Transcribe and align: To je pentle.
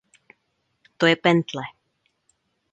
To 0.97 1.05
je 1.11 1.15
pentle. 1.27 1.63